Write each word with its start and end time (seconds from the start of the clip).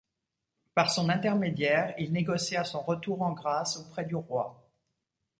Par 0.73 0.89
son 0.89 1.09
intermédiaire 1.09 1.93
il 1.99 2.11
négocia 2.11 2.63
son 2.63 2.81
retour 2.81 3.21
en 3.21 3.33
grâce 3.33 3.77
auprès 3.77 4.03
du 4.03 4.15
roi. 4.15 4.67